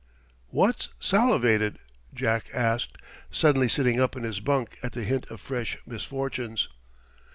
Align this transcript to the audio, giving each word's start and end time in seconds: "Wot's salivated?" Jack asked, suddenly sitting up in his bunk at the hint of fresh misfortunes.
"Wot's 0.49 0.89
salivated?" 0.99 1.77
Jack 2.11 2.45
asked, 2.55 2.97
suddenly 3.29 3.69
sitting 3.69 3.99
up 3.99 4.15
in 4.15 4.23
his 4.23 4.39
bunk 4.39 4.79
at 4.81 4.93
the 4.93 5.03
hint 5.03 5.27
of 5.29 5.39
fresh 5.39 5.77
misfortunes. 5.85 6.67